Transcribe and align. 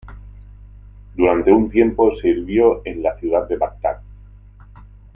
Durante 1.13 1.51
un 1.51 1.69
tiempo 1.69 2.15
sirvió 2.15 2.81
en 2.85 3.03
la 3.03 3.15
ciudad 3.19 3.47
de 3.47 3.55
Bagdad. 3.55 4.01